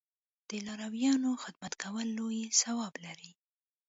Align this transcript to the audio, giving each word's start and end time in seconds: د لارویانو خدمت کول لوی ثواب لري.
د 0.49 0.51
لارویانو 0.65 1.29
خدمت 1.43 1.73
کول 1.81 2.07
لوی 2.17 2.41
ثواب 2.61 2.93
لري. 3.05 3.31